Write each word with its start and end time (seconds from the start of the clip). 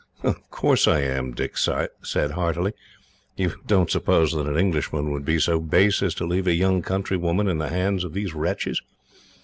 "Of 0.23 0.49
course 0.49 0.87
I 0.87 1.01
am," 1.01 1.31
Dick 1.33 1.55
said 1.59 2.31
heartily. 2.31 2.73
"You 3.37 3.53
don't 3.67 3.91
suppose 3.91 4.31
that 4.31 4.47
an 4.47 4.57
Englishman 4.57 5.11
would 5.11 5.23
be 5.25 5.37
so 5.37 5.59
base 5.59 6.01
as 6.01 6.15
to 6.15 6.25
leave 6.25 6.47
a 6.47 6.55
young 6.55 6.81
countrywoman 6.81 7.47
in 7.47 7.59
the 7.59 7.69
hands 7.69 8.03
of 8.03 8.13
these 8.15 8.33
wretches? 8.33 8.81